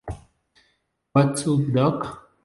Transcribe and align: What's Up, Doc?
What's 1.11 1.47
Up, 1.47 1.59
Doc? 1.75 2.31